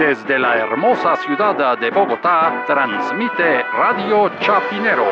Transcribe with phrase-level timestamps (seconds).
[0.00, 5.04] Desde la hermosa ciudad de Bogotá, transmite Radio Chapinero.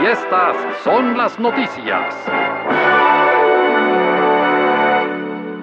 [0.00, 2.14] Y estas son las noticias.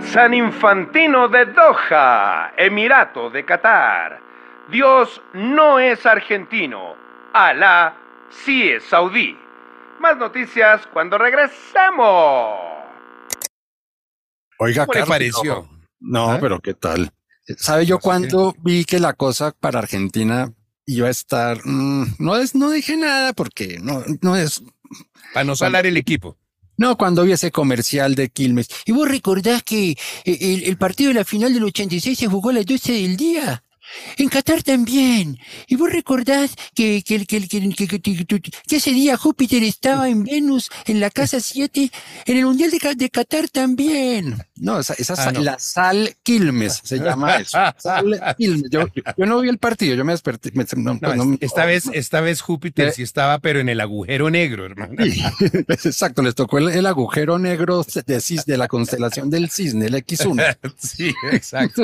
[0.02, 4.20] San Infantino de Doha, Emirato de Qatar.
[4.68, 6.96] Dios no es argentino,
[7.34, 7.94] Alá
[8.30, 9.36] sí es saudí.
[9.98, 12.81] Más noticias cuando regresemos.
[14.64, 15.70] Oiga, ¿Cómo le Carlos, pareció?
[16.00, 16.38] No, ¿Ah?
[16.40, 17.12] pero ¿qué tal?
[17.58, 20.54] ¿Sabe yo cuando vi que la cosa para Argentina
[20.86, 21.66] iba a estar?
[21.66, 24.62] mm, no es, no dije nada porque no, no es.
[25.34, 26.38] Para no salar el equipo.
[26.78, 28.68] No, cuando vi ese comercial de Quilmes.
[28.86, 32.54] ¿Y vos recordás que el, el partido de la final del 86 se jugó a
[32.54, 33.64] las 12 del día?
[34.18, 35.38] En Qatar también.
[35.68, 39.64] ¿Y vos recordás que, que, que, que, que- que- que- que- que ese día Júpiter
[39.64, 41.92] estaba en Venus, en la casa 7,
[42.26, 44.38] en el Mundial de, Qatar también?
[44.56, 45.42] No, esa, esa Ah, no.
[45.42, 47.58] la sal Quilmes se llama eso.
[47.78, 48.70] Sal Quilmes.
[48.72, 50.52] Yo, yo no vi el partido, yo me desperté.
[50.54, 52.94] me- no, No, pues no- esta vez, esta vez Júpiter Eh.
[52.94, 54.94] sí estaba, pero en el agujero negro, hermano.
[55.04, 55.22] Sí,
[55.68, 59.96] exacto, les tocó el, el agujero negro de, cis- de la constelación del cisne, el
[59.96, 60.58] X1.
[60.78, 61.84] Sí, exacto.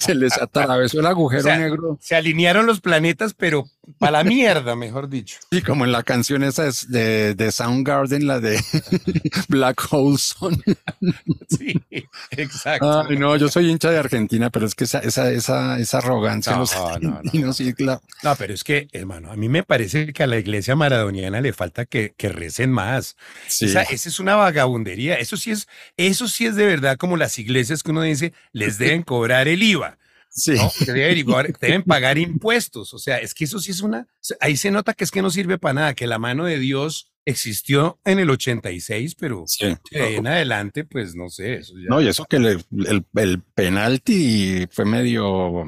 [0.00, 1.98] Se les atravesó el agujero O sea, negro.
[2.00, 3.66] Se alinearon los planetas, pero
[3.98, 5.38] para la mierda, mejor dicho.
[5.50, 8.60] Sí, como en la canción esa es de, de Soundgarden, la de
[9.48, 10.62] Black Hole Sun.
[11.48, 11.74] Sí,
[12.30, 13.06] exacto.
[13.08, 16.52] Ay, no, yo soy hincha de Argentina, pero es que esa, esa, esa, esa arrogancia
[16.52, 17.52] No, los no, no.
[17.52, 18.02] sí, claro.
[18.22, 21.52] No, pero es que, hermano, a mí me parece que a la iglesia maradoniana le
[21.52, 23.16] falta que, que recen más.
[23.46, 23.66] Sí.
[23.66, 25.14] Esa, esa es una vagabundería.
[25.16, 28.78] Eso sí es, eso sí es de verdad como las iglesias que uno dice, les
[28.78, 29.98] deben cobrar el IVA.
[30.34, 30.52] Sí.
[30.54, 30.70] ¿no?
[30.84, 32.92] Que deben, pagar impuestos.
[32.94, 34.06] O sea, es que eso sí es una.
[34.40, 37.10] Ahí se nota que es que no sirve para nada, que la mano de Dios
[37.26, 39.74] existió en el 86, pero Sí.
[39.90, 41.54] de ahí en adelante, pues no sé.
[41.54, 43.42] Eso ya- No, y eso que le- el, el
[43.88, 45.64] penalti fue medio No,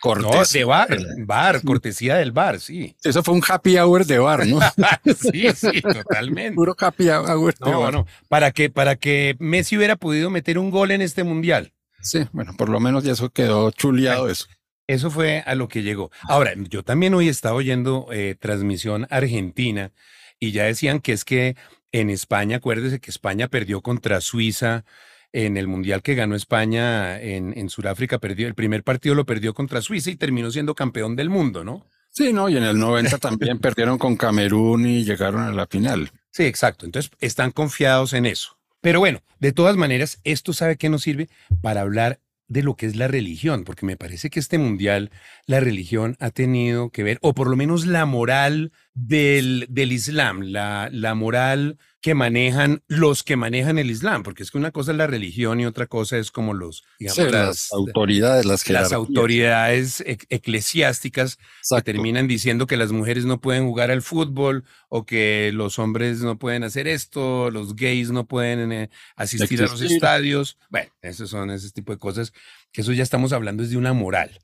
[0.00, 0.52] cortés.
[0.52, 2.96] de bar, bar, cortesía del bar, sí.
[3.04, 4.58] Eso fue un happy hour de bar, ¿no?
[5.34, 6.54] Sí, sí, totalmente.
[6.54, 7.92] Puro happy hour de No, bar.
[7.92, 11.72] no, para que, para que Messi hubiera podido meter un gol en este mundial.
[12.04, 14.46] Sí, bueno, por lo menos ya eso quedó chuleado eso.
[14.86, 16.10] Eso fue a lo que llegó.
[16.28, 19.92] Ahora, yo también hoy estaba oyendo eh, transmisión argentina
[20.38, 21.56] y ya decían que es que
[21.90, 24.84] en España, acuérdese que España perdió contra Suiza
[25.32, 29.54] en el mundial que ganó España en, en Sudáfrica, perdió el primer partido lo perdió
[29.54, 31.86] contra Suiza y terminó siendo campeón del mundo, ¿no?
[32.10, 36.10] Sí, no, y en el 90 también perdieron con Camerún y llegaron a la final.
[36.30, 36.84] Sí, exacto.
[36.84, 38.58] Entonces están confiados en eso.
[38.84, 41.30] Pero bueno, de todas maneras, esto sabe que nos sirve
[41.62, 45.10] para hablar de lo que es la religión, porque me parece que este mundial,
[45.46, 50.40] la religión ha tenido que ver, o por lo menos la moral del, del Islam,
[50.42, 54.92] la, la moral que manejan los que manejan el Islam, porque es que una cosa
[54.92, 58.68] es la religión y otra cosa es como los, digamos, Sí, las las, autoridades, las
[58.68, 61.38] las autoridades ec- eclesiásticas
[61.78, 66.20] que terminan diciendo que las mujeres no pueden jugar al fútbol o que los hombres
[66.20, 70.58] no pueden hacer esto, los gays no pueden eh, asistir a los estadios.
[70.68, 72.32] Bueno, esos son ese tipo de cosas
[72.70, 74.40] que eso ya estamos hablando es de una moral.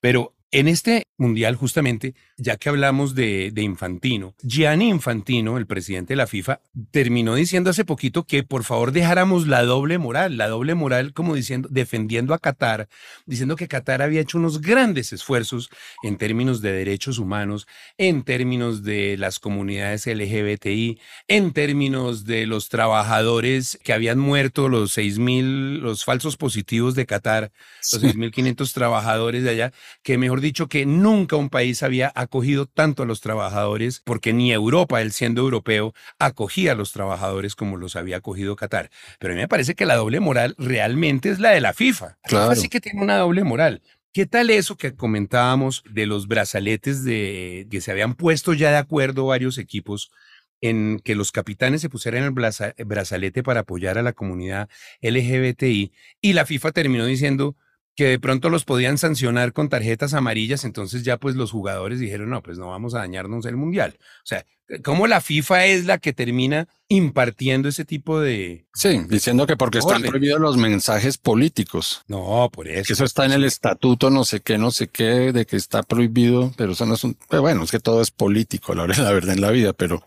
[0.00, 6.12] Pero en este mundial, justamente, ya que hablamos de, de Infantino, Gianni Infantino, el presidente
[6.12, 6.60] de la FIFA,
[6.92, 11.34] terminó diciendo hace poquito que por favor dejáramos la doble moral, la doble moral como
[11.34, 12.88] diciendo, defendiendo a Qatar,
[13.26, 15.70] diciendo que Qatar había hecho unos grandes esfuerzos
[16.04, 17.66] en términos de derechos humanos,
[17.98, 24.96] en términos de las comunidades LGBTI, en términos de los trabajadores que habían muerto, los
[24.96, 27.50] 6.000, los falsos positivos de Qatar,
[27.92, 29.72] los 6.500 trabajadores de allá,
[30.04, 34.52] que mejor dicho que nunca un país había acogido tanto a los trabajadores, porque ni
[34.52, 38.90] Europa, él siendo europeo, acogía a los trabajadores como los había acogido Qatar.
[39.18, 42.06] Pero a mí me parece que la doble moral realmente es la de la FIFA.
[42.06, 42.50] La Claro.
[42.50, 43.82] FIFA sí que tiene una doble moral.
[44.12, 48.76] ¿Qué tal eso que comentábamos de los brazaletes de que se habían puesto ya de
[48.76, 50.12] acuerdo varios equipos
[50.60, 54.68] en que los capitanes se pusieran el braza- brazalete para apoyar a la comunidad
[55.00, 57.56] LGBTI y la FIFA terminó diciendo
[57.96, 62.30] que de pronto los podían sancionar con tarjetas amarillas, entonces ya pues los jugadores dijeron,
[62.30, 63.96] no, pues no vamos a dañarnos el mundial.
[64.00, 64.44] O sea,
[64.82, 68.66] ¿cómo la FIFA es la que termina impartiendo ese tipo de...
[68.74, 72.02] Sí, diciendo que porque están prohibidos los mensajes políticos.
[72.08, 72.88] No, por eso.
[72.88, 75.82] Que eso está en el estatuto, no sé qué, no sé qué, de que está
[75.82, 78.96] prohibido, pero eso no es un, pero bueno, es que todo es político, la verdad,
[79.04, 80.04] la verdad en la vida, pero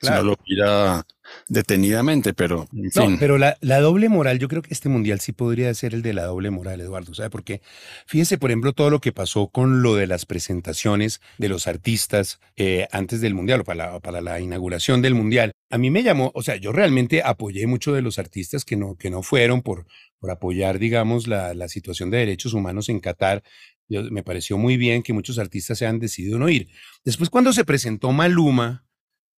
[0.00, 1.06] si uno lo mira
[1.48, 3.16] detenidamente, pero en No, fin.
[3.18, 6.12] pero la, la doble moral, yo creo que este mundial sí podría ser el de
[6.14, 7.14] la doble moral, Eduardo.
[7.14, 7.60] ¿Sabe por qué?
[8.06, 12.40] Fíjese, por ejemplo, todo lo que pasó con lo de las presentaciones de los artistas
[12.56, 15.52] eh, antes del mundial o para la, para la inauguración del mundial.
[15.70, 18.96] A mí me llamó, o sea, yo realmente apoyé mucho de los artistas que no,
[18.96, 19.86] que no fueron por,
[20.18, 23.42] por apoyar, digamos, la, la situación de derechos humanos en Qatar.
[23.88, 26.68] Yo- me pareció muy bien que muchos artistas se han decidido no ir.
[27.04, 28.84] Después, cuando se presentó Maluma,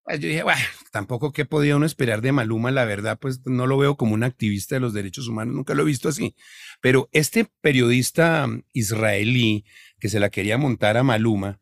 [0.05, 0.43] pues yo dije,
[0.91, 4.25] tampoco qué podía uno esperar de Maluma, la verdad, pues no lo veo como un
[4.25, 6.35] activista de los derechos humanos, nunca lo he visto así.
[6.81, 9.65] Pero este periodista mm, israelí
[10.01, 11.61] que se la quería montar a Maluma,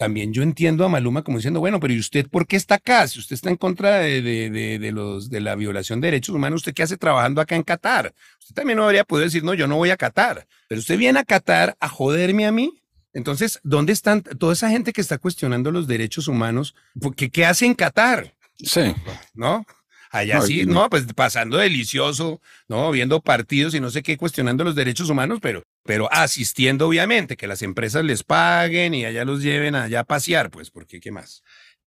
[0.00, 3.06] también yo entiendo a Maluma como diciendo, bueno, pero ¿y usted por qué está acá?
[3.06, 6.34] Si usted está en contra de, de, de, de los, de la violación de derechos
[6.34, 8.14] humanos, ¿usted qué hace trabajando acá en Qatar?
[8.40, 11.18] Usted también no habría podido decir, no, yo no voy a Qatar, pero usted viene
[11.18, 12.72] a Qatar a joderme a mí.
[13.12, 16.74] Entonces, ¿dónde están toda esa gente que está cuestionando los derechos humanos?
[17.00, 18.34] Porque, ¿Qué hace en Qatar?
[18.56, 18.94] Sí,
[19.34, 19.64] ¿no?
[20.12, 22.90] Allá No, sí, no, pues pasando delicioso, ¿no?
[22.90, 27.46] Viendo partidos y no sé qué, cuestionando los derechos humanos, pero, pero asistiendo, obviamente, que
[27.46, 31.44] las empresas les paguen y allá los lleven allá a pasear, pues, porque qué más.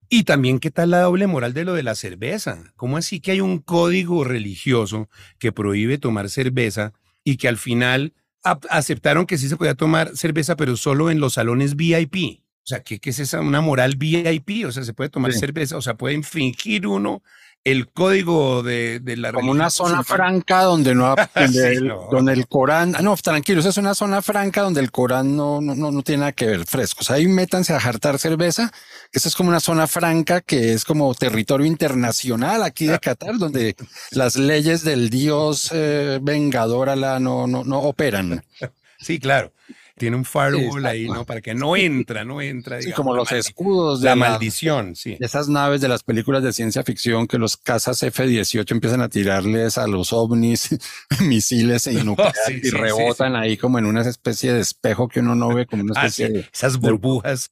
[0.08, 2.72] Y también, ¿qué tal la doble moral de lo de la cerveza?
[2.78, 6.94] ¿Cómo así que hay un código religioso que prohíbe tomar cerveza
[7.26, 11.34] y que al final aceptaron que sí se podía tomar cerveza, pero solo en los
[11.34, 12.42] salones VIP?
[12.64, 13.42] O sea, ¿qué, qué es esa?
[13.42, 14.66] Una moral VIP.
[14.66, 15.40] O sea, se puede tomar Sí.
[15.40, 17.22] cerveza, o sea, puede infringir uno
[17.64, 22.08] el código de, de la como una zona franca donde no, donde, Sí, el, no.
[22.12, 25.62] donde el Corán, ah, no, tranquilo, esa es una zona franca donde el Corán no,
[25.62, 27.10] no, no, no tiene nada que ver, frescos.
[27.10, 28.72] Ahí métanse a jartar cerveza,
[29.12, 33.76] esa es como una zona franca que es como territorio internacional aquí de Qatar, donde
[34.12, 38.44] las leyes del Dios eh, vengador no, no, no operan.
[39.00, 39.52] Sí, claro.
[39.96, 41.08] Tiene un firewall Sí, ahí.
[41.08, 41.24] ¿no?
[41.26, 42.82] Para que no entra, no entra.
[42.82, 45.18] Sí, como los escudos de La la- maldición, sí.
[45.20, 49.10] de esas naves de las películas de ciencia ficción que los cazas F-18 empiezan a
[49.10, 50.70] tirarles a los ovnis
[51.22, 51.92] misiles sí,
[52.64, 55.94] y rebotan ahí como en una especie de espejo que uno no ve, como una
[55.96, 56.50] Ah, especie de...
[56.52, 57.52] esas burbujas.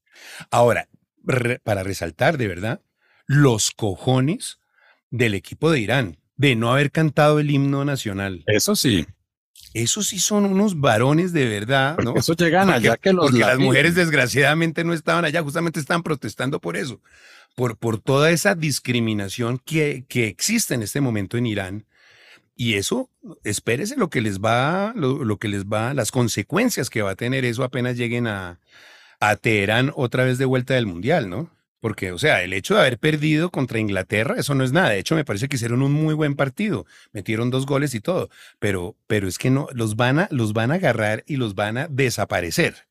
[0.50, 0.88] Ahora,
[1.24, 2.82] re- para resaltar de verdad,
[3.28, 4.58] los cojones
[5.12, 8.44] del equipo de Irán de no haber cantado el himno nacional.
[8.48, 9.06] Eso sí,
[9.74, 12.16] Esos sí son unos varones de verdad, porque ¿no?
[12.18, 16.04] eso llegan Porque- allá que los porque las mujeres desgraciadamente no estaban allá, justamente estaban
[16.04, 17.00] protestando por eso,
[17.56, 21.86] por, por toda esa discriminación que, que existe en este momento en Irán.
[22.56, 23.10] Y eso,
[23.44, 27.16] espérese lo que les va, lo, lo que les va, las consecuencias que va a
[27.16, 28.60] tener eso apenas lleguen a,
[29.20, 31.50] a Teherán otra vez de vuelta del Mundial, ¿no?
[31.82, 34.92] Porque, o sea, el hecho de haber perdido contra Inglaterra, eso no es nada.
[34.92, 36.86] De hecho, me parece que hicieron un muy buen partido.
[37.12, 38.30] Metieron dos goles y todo.
[38.60, 41.80] Pero, pero es que no, los van a, los van a agarrar y los van
[41.80, 42.88] a desaparecer.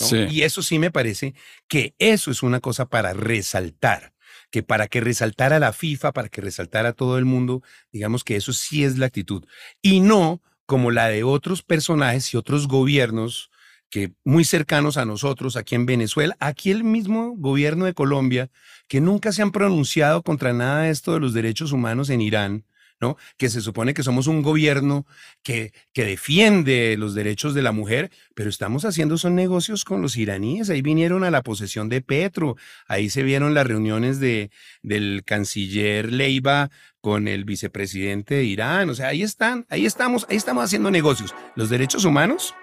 [0.00, 0.06] ¿no?
[0.06, 0.26] Sí.
[0.28, 1.34] Y eso sí me parece
[1.68, 4.12] que eso es una cosa para resaltar.
[4.50, 8.52] Que para que resaltara la FIFA, para que resaltara todo el mundo, digamos que eso
[8.52, 9.46] sí es la actitud.
[9.80, 13.50] Y no como la de otros personajes y otros gobiernos
[13.90, 18.50] que muy cercanos a nosotros aquí en Venezuela, aquí el mismo gobierno de Colombia,
[18.88, 22.64] que nunca se han pronunciado contra nada de esto de los derechos humanos en Irán,
[23.00, 23.16] ¿no?
[23.36, 25.06] Que se supone que somos un gobierno
[25.42, 30.16] que, que defiende los derechos de la mujer, pero estamos haciendo son negocios con los
[30.16, 30.70] iraníes.
[30.70, 34.50] Ahí vinieron a la posesión de Petro, ahí se vieron las reuniones de,
[34.82, 36.70] del canciller Leiva
[37.00, 38.90] con el vicepresidente de Irán.
[38.90, 41.34] O sea, ahí están, ahí estamos, ahí estamos haciendo negocios.
[41.56, 42.54] Los derechos humanos,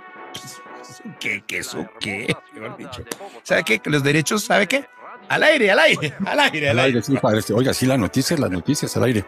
[1.20, 2.36] ¿qué, qué eso qué?
[2.54, 3.04] Mejor dicho.
[3.44, 3.82] ¿Sabe qué?
[3.86, 4.86] Los derechos, ¿sabe qué?
[5.30, 7.02] Al aire, al aire, al aire, Al al aire, aire.
[7.04, 7.42] sí, padre.
[7.54, 9.24] Oiga, sí, las noticias, las noticias al aire.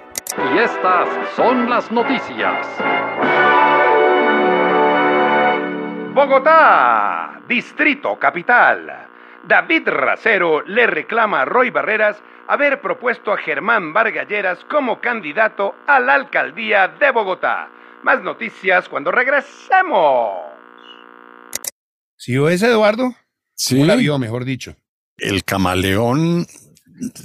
[0.56, 2.68] Y estas son las noticias.
[6.14, 9.08] Bogotá, Distrito Capital.
[9.46, 16.00] David Racero le reclama a Roy Barreras haber propuesto a Germán Vargalleras como candidato a
[16.00, 17.68] la alcaldía de Bogotá.
[18.04, 20.53] Más noticias cuando regresemos.
[22.24, 23.14] ¿Sí o es Eduardo?
[23.54, 24.78] Sí, ¿Cómo la vio, mejor dicho?
[25.18, 26.48] el camaleón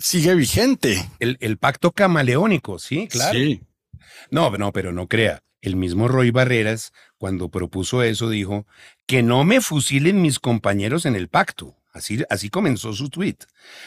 [0.00, 1.08] sigue vigente.
[1.20, 3.38] El, el pacto camaleónico, sí, claro.
[3.38, 3.60] Sí.
[4.32, 5.38] No, no, pero no crea.
[5.60, 8.66] El mismo Roy Barreras, cuando propuso eso, dijo
[9.06, 11.76] que no me fusilen mis compañeros en el pacto.
[11.92, 13.44] Así, así comenzó su tuit.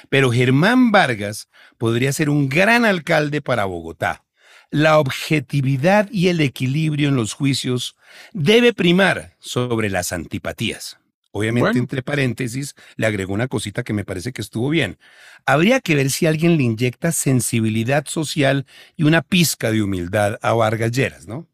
[0.08, 4.24] Pero Germán Vargas podría ser un gran alcalde para Bogotá.
[4.70, 7.98] La objetividad y el equilibrio en los juicios
[8.32, 11.01] debe primar sobre las antipatías.
[11.32, 11.80] Obviamente, Bueno.
[11.80, 14.98] entre paréntesis, le agregó una cosita que me parece que estuvo bien.
[15.46, 18.66] Habría que ver si alguien le inyecta sensibilidad social
[18.98, 21.48] y una pizca de humildad a Vargas Lleras, ¿no?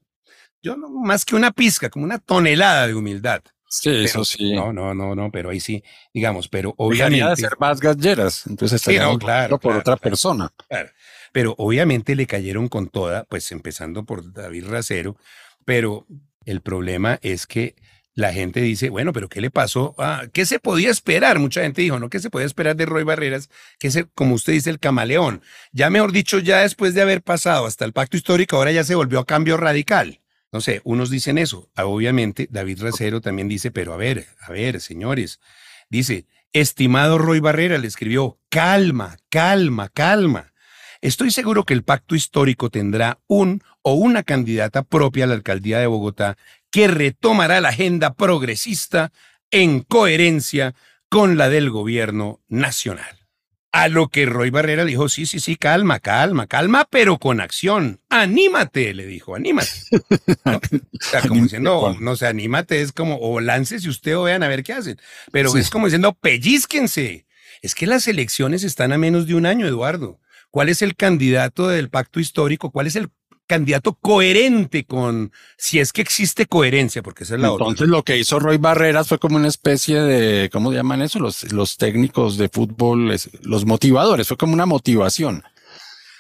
[0.64, 3.42] Yo no, más que una pizca, como una tonelada de humildad.
[3.70, 4.54] Sí, Pero- eso sí.
[4.54, 7.42] No, no, no, no, pero ahí sí, digamos, pero Dejaría de obviamente.
[7.42, 8.48] ser más galleras.
[8.48, 10.02] Entonces Sí, estaría no, claro, por claro, otra claro.
[10.02, 10.54] persona.
[10.68, 10.90] Claro.
[11.34, 15.18] pero obviamente le cayeron con toda, pues empezando por David Racero,
[15.66, 16.08] pero
[16.46, 17.76] el problema es que
[18.18, 19.94] la gente dice, bueno, pero ¿qué le pasó?
[20.00, 21.38] Ah, ¿Qué se podía esperar?
[21.38, 22.10] Mucha gente dijo, ¿no?
[22.10, 23.52] ¿Qué se podía esperar de Roy Barreras?
[23.78, 25.44] Que es, como usted dice, el camaleón.
[25.72, 28.96] Ya mejor dicho, ya después de haber pasado hasta el pacto histórico, ahora ya se
[28.96, 30.20] volvió a cambio radical.
[30.52, 31.70] No sé, unos dicen eso.
[31.78, 35.40] Obviamente, David Racero también dice, pero a ver, a ver, señores.
[35.88, 40.54] Dice, estimado Roy Barrera, le escribió, calma, calma, calma.
[41.02, 45.80] Estoy seguro que el pacto histórico tendrá un o una candidata propia a la alcaldía
[45.80, 46.38] de Bogotá
[46.72, 49.12] que retomará la agenda progresista
[49.52, 50.76] en coherencia
[51.10, 53.28] con la del gobierno nacional.
[53.72, 58.02] A lo que Roy Barrera dijo, sí, sí, sí, calma, calma, calma, pero con acción.
[58.10, 59.70] Anímate, le dijo, anímate.
[60.46, 60.60] o
[61.00, 64.64] sea, como diciendo, no sé, anímate, es como, o láncese usted o vean a ver
[64.64, 65.00] qué hacen.
[65.32, 67.28] Pero es como diciendo, pellizquense.
[67.62, 70.20] Es que las elecciones están a menos de un año, Eduardo.
[70.50, 72.72] ¿Cuál es el candidato del pacto histórico?
[72.72, 73.10] ¿Cuál es el
[73.48, 78.18] candidato coherente con, si es que existe coherencia, porque esa es la Entonces lo que
[78.18, 81.20] hizo Roy Barreras fue como una especie de, ¿cómo llaman eso?
[81.20, 85.44] Los, los técnicos de fútbol, los motivadores, fue como una motivación.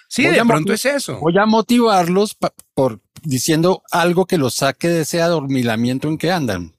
[0.09, 1.19] Sí, de pronto es eso.
[1.19, 2.37] Voy a motivarlos
[2.73, 6.73] por diciendo algo que los saque de ese adormilamiento en que andan.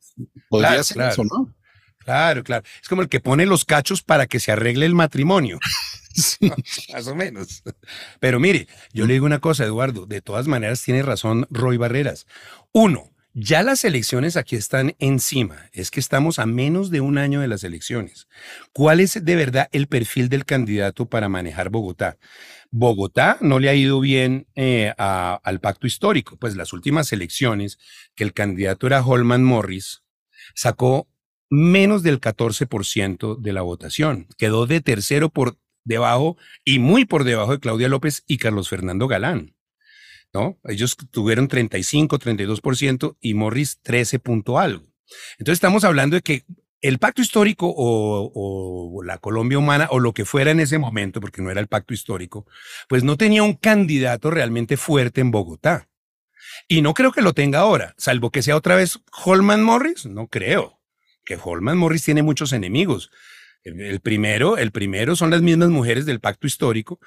[0.48, 1.12] Podría claro, ser claro.
[1.12, 1.54] eso, ¿no?
[1.98, 2.64] Claro, claro.
[2.80, 5.58] Es como el que pone los cachos para que se arregle el matrimonio.
[6.92, 7.62] Más o menos.
[8.20, 12.26] Pero mire, yo le digo una cosa, Eduardo, de todas maneras tiene razón Roy Barreras.
[12.72, 17.40] Uno, ya las elecciones aquí están encima, es que estamos a menos de un año
[17.40, 18.26] de las elecciones.
[18.72, 22.18] ¿Cuál es de verdad el perfil del candidato para manejar Bogotá?
[22.70, 27.78] Bogotá no le ha ido bien eh, al pacto histórico, pues las últimas elecciones,
[28.16, 30.02] que el candidato era Holman Morris,
[30.54, 31.08] sacó
[31.48, 35.58] menos del 14% de la votación, quedó de tercero por
[35.88, 39.56] debajo y muy por debajo de Claudia López y Carlos Fernando Galán.
[40.32, 40.58] ¿no?
[40.64, 44.84] Ellos tuvieron 35, 32% y Morris 13 punto algo.
[45.38, 46.44] Entonces estamos hablando de que
[46.80, 51.20] el pacto histórico o, o, la Colombia humana o lo que fuera en ese momento,
[51.20, 52.46] porque no era el pacto histórico,
[52.88, 55.88] pues no tenía un candidato realmente fuerte en Bogotá.
[56.68, 60.28] Y no creo que lo tenga ahora, salvo que sea otra vez Holman Morris, no
[60.28, 60.78] creo.
[61.24, 63.10] Que Holman Morris tiene muchos enemigos.
[63.68, 66.98] El, primero, el primero son las mismas mujeres del pacto histórico,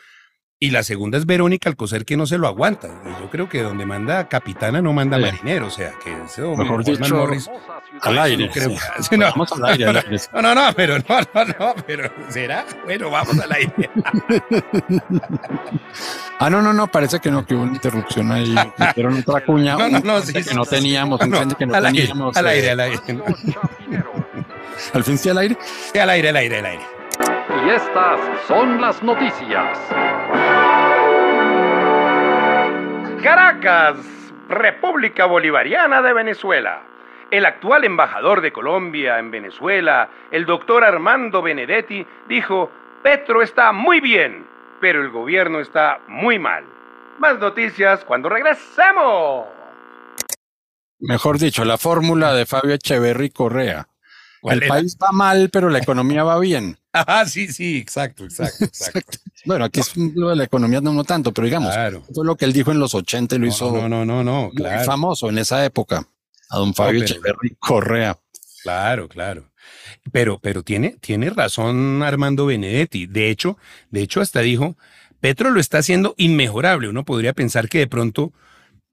[0.63, 2.87] y la segunda es Verónica Alcocer que no se lo aguanta.
[3.03, 5.23] Y yo creo que donde manda capitana no manda Sí.
[5.23, 5.65] marinero.
[5.65, 7.49] O sea, que eso, Mejor dicho, Morris,
[8.01, 8.45] Al aire.
[8.45, 8.75] no creo sí.
[8.75, 9.25] que- sí, no.
[9.25, 10.17] Vamos al aire, al aire.
[10.35, 12.63] No, no, no, pero no, no, no, pero ¿será?
[12.85, 13.73] Bueno, vamos al aire.
[16.39, 18.55] Ah, no, no, no, parece que no, que hubo una interrupción ahí.
[18.89, 19.75] Hicieron otra cuña.
[19.77, 22.35] No, no, no, sí, que no sí, teníamos, que no al aire, teníamos.
[22.37, 22.99] al eh, aire, al aire.
[24.93, 25.57] Al fin sí al aire.
[25.61, 26.83] Sí, al aire, al aire, al aire.
[27.65, 29.77] Y estas son las noticias.
[33.21, 33.97] Caracas,
[34.50, 36.81] República Bolivariana de Venezuela.
[37.29, 42.71] El actual embajador de Colombia en Venezuela, el doctor Armando Benedetti, dijo,
[43.03, 44.45] Petro está muy bien,
[44.81, 46.65] pero el gobierno está muy mal.
[47.19, 49.45] Más noticias cuando regresemos.
[51.00, 53.88] Mejor dicho, la fórmula de Fabio Echeverry Correa.
[54.41, 56.77] ¿Cuál El país va mal, pero la economía va bien.
[56.93, 59.17] Ah, sí, sí, exacto, exacto, exacto.
[59.45, 62.03] Bueno, aquí es lo de la economía no, no tanto, pero digamos, Claro.
[62.13, 64.24] fue lo que él dijo en los 80 y lo No, hizo no, no, no,
[64.25, 64.83] no, muy claro.
[64.83, 66.05] famoso en esa época.
[66.50, 68.17] A don Fabio Echeverry Correa.
[68.63, 69.50] Claro, claro.
[70.12, 73.05] Pero, pero tiene, tiene razón Armando Benedetti.
[73.07, 73.57] De hecho,
[73.89, 74.75] de hecho, hasta dijo,
[75.21, 76.89] Petro lo está haciendo inmejorable.
[76.89, 78.33] Uno podría pensar que de pronto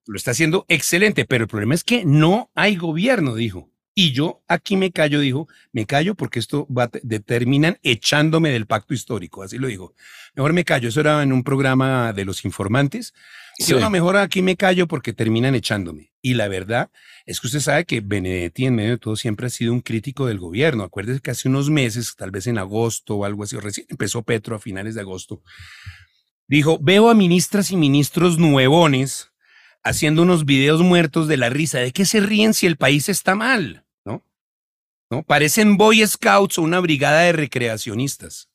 [0.07, 3.69] lo está haciendo excelente, pero el problema es que no hay gobierno, dijo.
[4.01, 8.95] Y yo aquí me callo, dijo, me callo porque esto va, determinan echándome del pacto
[8.95, 9.93] histórico, así lo dijo.
[10.37, 13.13] Mejor me callo, eso era en un programa de los informantes.
[13.59, 13.73] Sí.
[13.73, 16.13] Yo no, mejor aquí me callo porque terminan echándome.
[16.23, 16.93] Y la verdad
[17.27, 20.27] es que usted sabe que Benedetti en medio de todo siempre ha sido un crítico
[20.27, 20.85] del gobierno.
[20.85, 24.23] Acuérdese que hace unos meses, tal vez en agosto o algo así, o recién empezó
[24.23, 25.43] Petro a finales de agosto,
[26.47, 29.33] dijo, veo a ministras y ministros nuevones
[29.83, 31.81] haciendo unos videos muertos de la risa.
[31.81, 33.87] ¿De qué se ríen si el país está mal?
[35.11, 35.23] ¿No?
[35.23, 38.49] Parecen Boy Scouts o una brigada de recreacionistas.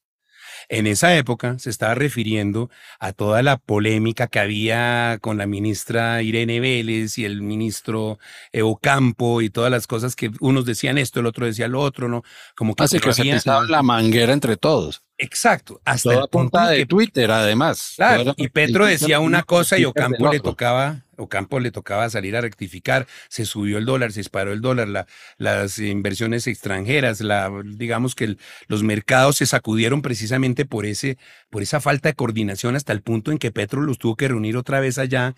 [0.70, 2.70] En esa época se estaba refiriendo
[3.00, 8.20] a toda la polémica que había con la ministra Irene Vélez y el ministro
[8.54, 12.24] Ocampo y todas las cosas que unos decían esto, el otro decía lo otro, ¿no?
[12.56, 15.04] Como que, Así pero que se pisaba la manguera entre todos.
[15.24, 17.94] Exacto, hasta Toda el punto de que Twitter, además.
[17.96, 22.42] Claro, y Petro decía una cosa y Ocampo le tocaba, Ocampo le tocaba salir a
[22.42, 28.16] rectificar, se subió el dólar, se disparó el dólar, la- las inversiones extranjeras, la, digamos
[28.16, 28.38] que el-
[28.68, 31.18] los mercados se sacudieron precisamente por ese,
[31.50, 34.58] por esa falta de coordinación hasta el punto en que Petro los tuvo que reunir
[34.58, 35.36] otra vez allá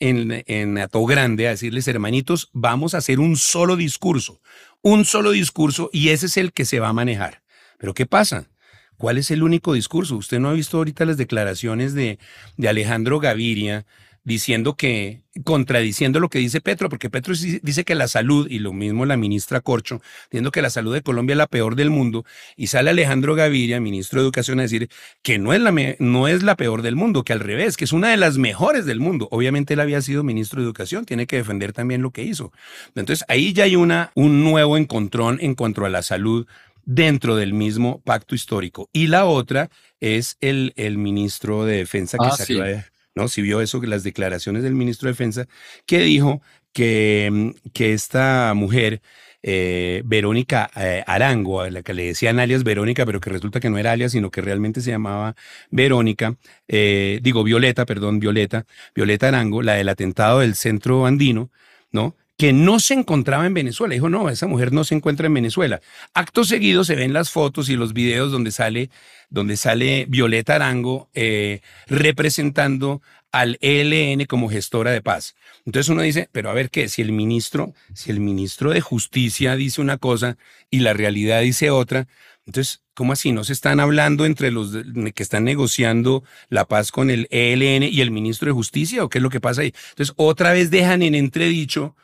[0.00, 4.40] en, en Ato Grande a decirles, hermanitos, vamos a hacer un solo discurso,
[4.80, 7.42] un solo discurso y ese es el que se va a manejar.
[7.78, 8.48] Pero ¿qué pasa?
[8.96, 10.16] ¿Cuál es el único discurso?
[10.16, 12.18] Usted no ha visto ahorita las declaraciones de,
[12.56, 13.86] de Alejandro Gaviria
[14.26, 18.72] diciendo que, contradiciendo lo que dice Petro, porque Petro dice que la salud, y lo
[18.72, 22.24] mismo la ministra Corcho, diciendo que la salud de Colombia es la peor del mundo,
[22.56, 24.90] y sale Alejandro Gaviria, ministro de Educación, a decir
[25.22, 27.92] que no es la, no es la peor del mundo, que al revés, que es
[27.92, 29.28] una de las mejores del mundo.
[29.30, 32.52] Obviamente él había sido ministro de Educación, tiene que defender también lo que hizo.
[32.96, 36.48] Entonces ahí ya hay una, un nuevo encontrón en cuanto a la salud
[36.86, 38.88] dentro del mismo pacto histórico.
[38.92, 39.68] Y la otra
[40.00, 42.82] es el, el ministro de Defensa que Ah, salió sí.
[43.14, 43.28] ¿no?
[43.28, 45.46] Si vio eso, las declaraciones del ministro de Defensa,
[45.84, 46.40] que dijo
[46.72, 49.02] que, mm, que esta mujer,
[49.42, 53.70] eh, Verónica eh, Arango, a la que le decían alias Verónica, pero que resulta que
[53.70, 55.34] no era alias, sino que realmente se llamaba
[55.70, 56.36] Verónica,
[56.68, 61.50] eh, digo Violeta, perdón, Violeta, Violeta Arango, la del atentado del centro andino,
[61.92, 62.16] ¿no?
[62.36, 63.94] Que no se encontraba en Venezuela.
[63.94, 65.80] Dijo, no, esa mujer no se encuentra en Venezuela.
[66.14, 68.90] Acto seguido se ven las fotos y los videos donde sale,
[69.30, 73.00] donde sale Violeta Arango eh, representando
[73.32, 75.34] al ELN como gestora de paz.
[75.64, 79.56] Entonces uno dice, pero a ver qué, si el ministro, si el ministro de Justicia
[79.56, 80.36] dice una cosa
[80.70, 82.06] y la realidad dice otra,
[82.46, 83.32] entonces, ¿cómo así?
[83.32, 84.70] ¿No se están hablando entre los
[85.14, 89.02] que están negociando la paz con el ELN y el ministro de Justicia?
[89.02, 89.74] ¿O qué es lo que pasa ahí?
[89.90, 91.96] Entonces, otra vez dejan en entredicho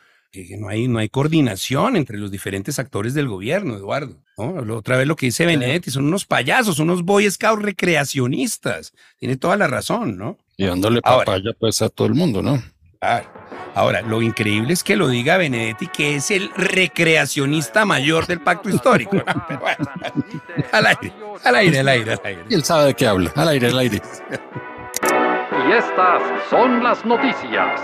[0.59, 4.17] no hay, no hay coordinación entre los diferentes actores del gobierno, Eduardo.
[4.39, 4.63] ¿no?
[4.63, 8.93] Lo- Otra vez lo que dice Benedetti, son unos payasos, unos boy scouts recreacionistas.
[9.19, 10.39] Tiene toda la razón, ¿no?
[10.57, 11.25] Y dándole Ahora.
[11.27, 12.63] papaya pues a todo el mundo, ¿no?
[13.01, 13.29] Claro.
[13.75, 18.69] Ahora, lo increíble es que lo diga Benedetti, que es el recreacionista mayor del pacto
[18.69, 19.17] histórico.
[19.17, 19.25] ¿no?
[19.49, 19.85] Pero bueno,
[20.73, 21.13] al aire,
[21.45, 22.45] al aire, al aire, al aire.
[22.49, 23.33] Y él sabe de qué habla.
[23.35, 24.01] Al aire, al aire.
[25.69, 27.81] Y estas son las noticias.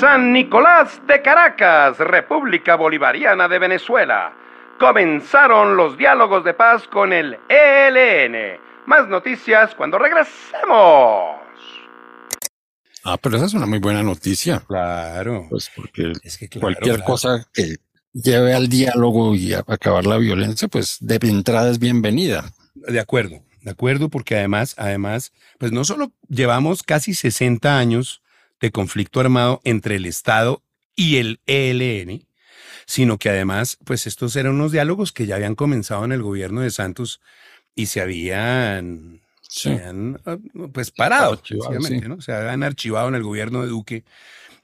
[0.00, 4.32] San Nicolás de Caracas, República Bolivariana de Venezuela.
[4.78, 8.58] Comenzaron los diálogos de paz con el ELN.
[8.86, 11.36] Más noticias cuando regresemos.
[13.04, 14.62] Ah, pero esa es una muy buena noticia.
[14.66, 15.46] Claro.
[15.50, 17.04] Pues porque Es que claro, cualquier claro.
[17.04, 17.76] cosa que
[18.14, 22.50] lleve al diálogo y a acabar la violencia, pues de entrada es bienvenida.
[22.74, 28.22] De acuerdo, de acuerdo, porque además, además, pues no solo llevamos casi 60 años
[28.60, 30.62] de conflicto armado entre el Estado
[30.94, 32.26] y el ELN,
[32.86, 36.60] sino que además, pues estos eran unos diálogos que ya habían comenzado en el gobierno
[36.60, 37.20] de Santos
[37.74, 39.62] y se habían, Sí.
[39.62, 40.36] se habían, ah,
[40.72, 41.56] pues parado, sí.
[42.06, 42.20] ¿no?
[42.20, 44.04] Se habían archivado en el gobierno de Duque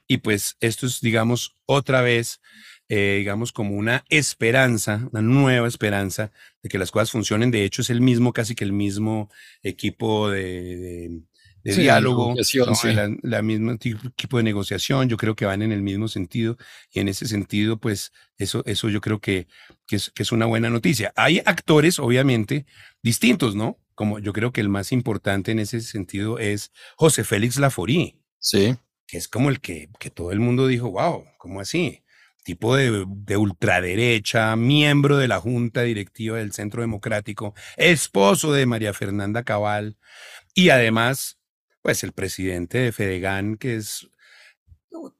[0.09, 2.41] y pues esto es, digamos, otra vez,
[2.89, 6.31] eh, digamos, como una esperanza, una nueva esperanza
[6.63, 7.51] de que las cosas funcionen.
[7.51, 9.29] De hecho, es el mismo, casi que el mismo
[9.65, 10.43] equipo de,
[10.77, 11.21] de-
[11.71, 12.75] de Sí, diálogo, negociación, ¿no?
[12.75, 12.93] sí.
[12.93, 15.09] la, la misma ti- equipo de negociación.
[15.09, 16.57] Yo creo que van en el mismo sentido
[16.93, 19.49] y en ese sentido, pues eso, eso yo creo que,
[19.87, 21.13] que, es, que es una buena noticia.
[21.17, 22.67] Hay actores, obviamente,
[23.03, 23.79] distintos, ¿no?
[23.95, 28.77] Como yo creo que el más importante en ese sentido es José Félix Laforí Sí.
[29.07, 32.03] que es como el que, que todo el mundo dijo, wow, ¿cómo así?
[32.45, 38.93] Tipo de, de ultraderecha, miembro de la Junta Directiva del Centro Democrático, esposo de María
[38.93, 39.97] Fernanda Cabal
[40.55, 41.39] y además,
[41.87, 44.09] pues el presidente de Fedegan, que es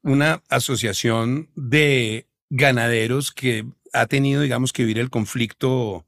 [0.03, 6.05] una asociación de ganaderos que ha tenido, digamos, que vivir el conflicto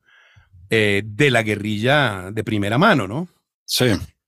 [0.70, 3.30] eh, de la guerrilla de primera mano, ¿no?
[3.64, 3.86] Sí.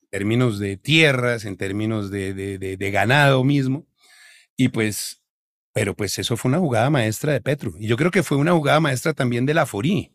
[0.10, 3.86] términos de tierras, en términos de, de- de- de ganado mismo.
[4.56, 5.22] Y pues,
[5.74, 7.74] pero pues eso fue una jugada maestra de Petro.
[7.78, 10.14] Y yo creo que fue una jugada maestra también de la Forí,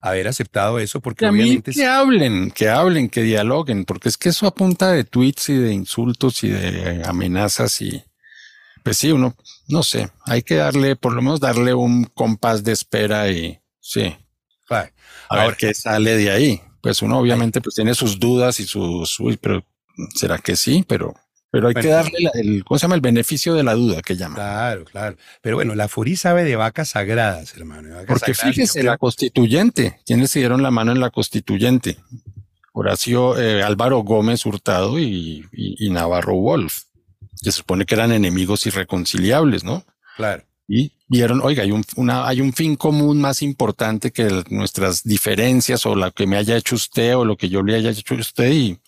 [0.00, 1.72] haber aceptado eso, porque Que a mí obviamente...
[1.72, 5.72] que hablen, que hablen, que dialoguen, porque es que eso apunta de tweets y de
[5.72, 8.02] insultos y de amenazas y
[8.84, 12.72] pues sí, uno, no sé, hay que darle, por lo menos darle un compás de
[12.72, 14.02] espera y sí,
[14.70, 14.90] Ay, a
[15.28, 16.60] Ahora- ver qué sale de ahí.
[16.80, 19.64] Pues uno obviamente pues tiene sus dudas y sus, uy, pero
[20.14, 21.12] será que sí, pero,
[21.50, 22.94] pero hay que darle la- el, ¿cómo se llama?
[22.94, 24.34] El beneficio de la duda que llama.
[24.36, 25.16] Claro, claro.
[25.42, 27.88] Pero bueno, la Forí sabe de vacas sagradas, hermano.
[27.90, 31.96] vacas Porque sagradas, fíjese, la constituyente, ¿quiénes se dieron la mano en la constituyente?
[32.72, 36.82] Horacio eh, Álvaro Gómez Hurtado y, y- y Navarro Wolf,
[37.42, 39.84] que se supone que eran enemigos irreconciliables, ¿no?
[40.16, 40.42] Claro.
[40.70, 45.86] y vieron, oiga, hay un, una, hay un fin común más importante que nuestras diferencias
[45.86, 48.18] o lo que me haya hecho usted o lo que yo le haya hecho a
[48.18, 48.78] usted y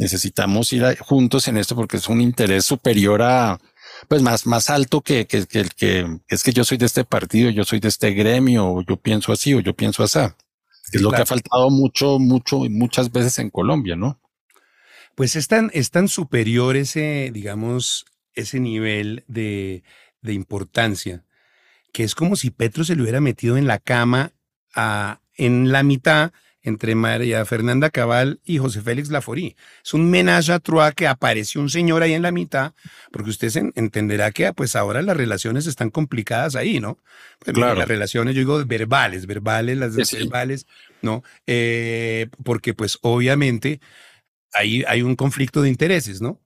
[0.00, 3.60] necesitamos ir juntos en esto porque es un interés superior a,
[4.08, 7.50] pues más, más alto que, que, que, que, es que yo soy de este partido,
[7.50, 10.20] yo soy de este gremio, o yo pienso así, o yo pienso así.
[10.92, 14.18] Es lo que ha faltado mucho, mucho, y muchas veces en Colombia, ¿no?
[15.14, 19.84] Pues es tan, es tan superior ese, digamos, ese nivel de,
[20.22, 21.24] de importancia,
[21.92, 24.32] que es como si Petro se le hubiera metido en la cama
[24.74, 26.32] a, en la mitad
[26.62, 29.56] entre María Fernanda Cabal y José Félix Laforí.
[29.84, 32.74] Es un menage a trois que apareció un señor ahí en la mitad,
[33.10, 36.98] porque usted entenderá que pues ahora las relaciones están complicadas ahí, ¿no?
[37.38, 37.78] Pues, claro.
[37.78, 40.66] Las relaciones, yo digo verbales, verbales, las verbales,
[41.02, 41.22] ¿no?
[41.46, 43.80] Eh, porque pues obviamente
[44.52, 46.40] ahí hay un conflicto de intereses, ¿no?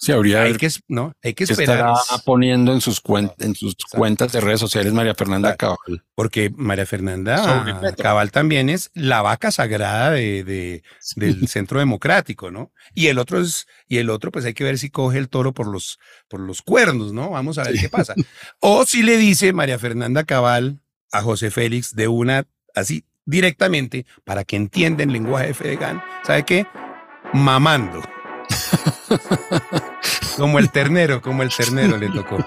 [0.00, 1.92] Sí, habría hay que, no, hay que esperar.
[2.24, 6.04] poniendo en sus, cuentas en sus cuentas de redes sociales María Fernanda Cabal.
[6.14, 10.82] Porque María Fernanda Cabal también es la vaca sagrada de,
[11.16, 12.72] del centro democrático, ¿no?
[12.94, 15.52] Y el otro es, y el otro, pues hay que ver si coge el toro
[15.52, 17.28] por los, por los cuernos, ¿no?
[17.28, 18.14] Vamos a ver qué pasa.
[18.60, 20.80] o si le dice María Fernanda Cabal
[21.12, 26.44] a José Félix de una, así directamente, para que entienda el lenguaje de Fedegan, ¿sabe
[26.44, 26.66] qué?
[27.34, 28.00] Mamando.
[30.36, 32.38] como el ternero, como el ternero le tocó.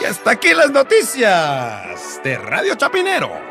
[0.00, 3.50] Y hasta aquí las noticias de Radio Chapinero.